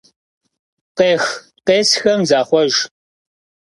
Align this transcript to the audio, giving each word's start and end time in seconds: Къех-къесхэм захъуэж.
Къех-къесхэм 0.97 2.21
захъуэж. 2.29 2.73